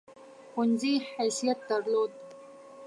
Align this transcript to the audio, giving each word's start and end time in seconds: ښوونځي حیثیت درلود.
ښوونځي 0.51 0.93
حیثیت 1.11 1.59
درلود. 1.69 2.11